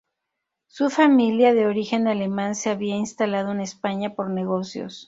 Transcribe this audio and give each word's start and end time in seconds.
Su 0.65 0.89
familia, 0.89 1.53
de 1.53 1.67
origen 1.67 2.07
alemán, 2.07 2.55
se 2.55 2.71
había 2.71 2.95
instalado 2.95 3.51
en 3.51 3.61
España 3.61 4.15
por 4.15 4.31
negocios. 4.31 4.99